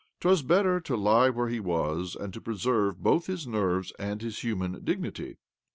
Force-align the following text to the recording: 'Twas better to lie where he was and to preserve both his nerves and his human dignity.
'Twas 0.19 0.41
better 0.41 0.79
to 0.79 0.95
lie 0.97 1.29
where 1.29 1.47
he 1.47 1.59
was 1.59 2.15
and 2.15 2.33
to 2.33 2.41
preserve 2.41 3.03
both 3.03 3.27
his 3.27 3.45
nerves 3.45 3.93
and 3.99 4.23
his 4.23 4.39
human 4.39 4.83
dignity. 4.83 5.37